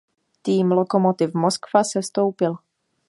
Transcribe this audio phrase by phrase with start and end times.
[0.43, 2.57] Tým Lokomotiv Moskva sestoupil.